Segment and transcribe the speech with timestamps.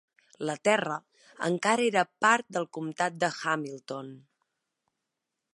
[0.49, 0.95] La terra
[1.49, 4.13] encara era part del comtat de Hamilton.